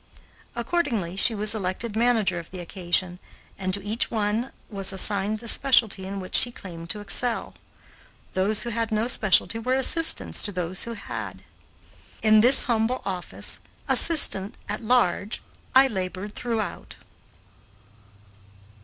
[0.55, 3.19] Accordingly she was elected manager of the occasion,
[3.59, 7.53] and to each one was assigned the specialty in which she claimed to excel.
[8.33, 11.43] Those who had no specialty were assistants to those who had.
[12.23, 15.39] In this humble office "assistant at large"
[15.75, 16.95] I labored throughout.